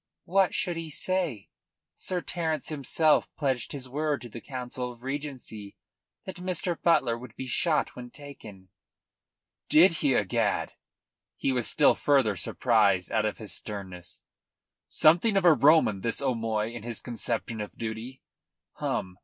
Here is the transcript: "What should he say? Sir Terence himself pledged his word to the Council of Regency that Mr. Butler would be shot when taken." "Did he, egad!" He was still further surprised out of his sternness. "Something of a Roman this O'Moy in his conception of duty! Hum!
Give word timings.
"What 0.25 0.55
should 0.55 0.77
he 0.77 0.89
say? 0.89 1.49
Sir 1.93 2.21
Terence 2.21 2.69
himself 2.69 3.29
pledged 3.37 3.71
his 3.71 3.87
word 3.87 4.21
to 4.21 4.29
the 4.29 4.41
Council 4.41 4.91
of 4.91 5.03
Regency 5.03 5.75
that 6.25 6.37
Mr. 6.37 6.75
Butler 6.81 7.15
would 7.19 7.35
be 7.35 7.45
shot 7.45 7.95
when 7.95 8.09
taken." 8.09 8.69
"Did 9.69 9.91
he, 10.01 10.15
egad!" 10.15 10.73
He 11.37 11.51
was 11.51 11.67
still 11.69 11.93
further 11.93 12.35
surprised 12.35 13.11
out 13.11 13.25
of 13.25 13.37
his 13.37 13.53
sternness. 13.53 14.23
"Something 14.87 15.37
of 15.37 15.45
a 15.45 15.53
Roman 15.53 16.01
this 16.01 16.19
O'Moy 16.19 16.71
in 16.73 16.81
his 16.81 16.99
conception 16.99 17.61
of 17.61 17.77
duty! 17.77 18.23
Hum! 18.77 19.19